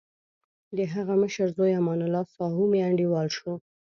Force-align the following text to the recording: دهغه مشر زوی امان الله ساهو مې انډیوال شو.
دهغه 0.77 1.13
مشر 1.23 1.47
زوی 1.57 1.71
امان 1.79 1.99
الله 2.05 2.25
ساهو 2.35 2.63
مې 2.71 2.79
انډیوال 2.87 3.27
شو. 3.37 3.53